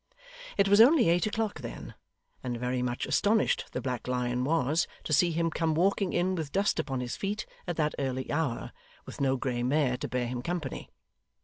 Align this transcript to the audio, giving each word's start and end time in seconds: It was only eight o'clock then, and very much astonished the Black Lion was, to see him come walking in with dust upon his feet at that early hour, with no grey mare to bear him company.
It 0.57 0.67
was 0.67 0.81
only 0.81 1.09
eight 1.09 1.27
o'clock 1.27 1.61
then, 1.61 1.93
and 2.41 2.57
very 2.59 2.81
much 2.81 3.05
astonished 3.05 3.65
the 3.71 3.81
Black 3.81 4.07
Lion 4.07 4.43
was, 4.43 4.87
to 5.03 5.13
see 5.13 5.29
him 5.29 5.51
come 5.51 5.75
walking 5.75 6.11
in 6.11 6.33
with 6.33 6.51
dust 6.51 6.79
upon 6.79 7.01
his 7.01 7.15
feet 7.15 7.45
at 7.67 7.75
that 7.75 7.93
early 7.99 8.31
hour, 8.31 8.71
with 9.05 9.21
no 9.21 9.37
grey 9.37 9.61
mare 9.61 9.97
to 9.97 10.07
bear 10.07 10.25
him 10.25 10.41
company. 10.41 10.89